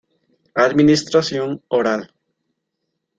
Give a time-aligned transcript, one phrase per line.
[0.55, 2.09] Administración: oral.